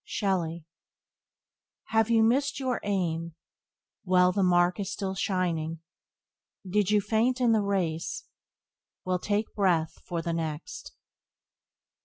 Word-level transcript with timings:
—Shelley. 0.03 0.65
"Have 1.89 2.09
you 2.09 2.23
missed 2.23 2.59
in 2.59 2.65
your 2.65 2.79
aim? 2.81 3.35
Well, 4.03 4.31
the 4.31 4.41
mark 4.41 4.79
is 4.79 4.91
still 4.91 5.13
shining. 5.13 5.81
Did 6.67 6.89
you 6.89 7.01
faint 7.01 7.39
in 7.39 7.51
the 7.51 7.61
race? 7.61 8.23
Well, 9.05 9.19
take 9.19 9.53
breath 9.53 10.01
for 10.07 10.23
the 10.23 10.33
next." 10.33 10.95